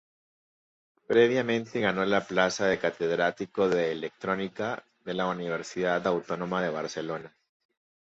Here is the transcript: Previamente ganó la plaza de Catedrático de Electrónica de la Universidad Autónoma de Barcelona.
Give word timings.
Previamente 1.05 1.79
ganó 1.79 2.03
la 2.05 2.25
plaza 2.25 2.65
de 2.65 2.79
Catedrático 2.79 3.69
de 3.69 3.91
Electrónica 3.91 4.83
de 5.05 5.13
la 5.13 5.27
Universidad 5.27 6.07
Autónoma 6.07 6.63
de 6.63 6.69
Barcelona. 6.71 7.31